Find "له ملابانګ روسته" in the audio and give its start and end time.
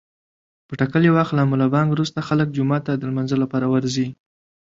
1.35-2.19